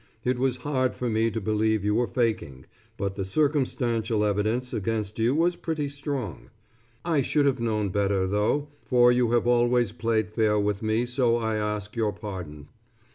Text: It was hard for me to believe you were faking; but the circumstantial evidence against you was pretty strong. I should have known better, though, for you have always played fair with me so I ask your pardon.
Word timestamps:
It 0.23 0.39
was 0.39 0.57
hard 0.65 0.95
for 0.95 1.07
me 1.11 1.29
to 1.29 1.39
believe 1.39 1.85
you 1.85 1.93
were 1.93 2.07
faking; 2.07 2.65
but 2.97 3.15
the 3.15 3.23
circumstantial 3.23 4.23
evidence 4.23 4.73
against 4.73 5.19
you 5.19 5.35
was 5.35 5.55
pretty 5.55 5.87
strong. 5.89 6.49
I 7.05 7.21
should 7.21 7.45
have 7.45 7.59
known 7.59 7.89
better, 7.89 8.25
though, 8.25 8.69
for 8.89 9.11
you 9.11 9.29
have 9.33 9.45
always 9.45 9.91
played 9.91 10.31
fair 10.31 10.59
with 10.59 10.81
me 10.81 11.05
so 11.05 11.37
I 11.37 11.57
ask 11.57 11.95
your 11.95 12.13
pardon. 12.13 12.69